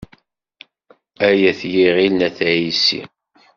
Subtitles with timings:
[1.27, 3.01] Ay At yiɣil n At Ɛissi.